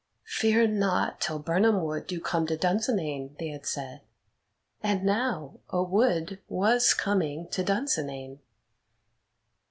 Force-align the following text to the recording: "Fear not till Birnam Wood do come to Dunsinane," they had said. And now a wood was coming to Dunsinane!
"Fear 0.25 0.65
not 0.69 1.21
till 1.21 1.37
Birnam 1.37 1.83
Wood 1.83 2.07
do 2.07 2.19
come 2.19 2.47
to 2.47 2.57
Dunsinane," 2.57 3.35
they 3.37 3.49
had 3.49 3.67
said. 3.67 4.01
And 4.81 5.03
now 5.03 5.59
a 5.69 5.83
wood 5.83 6.39
was 6.47 6.95
coming 6.95 7.47
to 7.49 7.63
Dunsinane! 7.63 8.39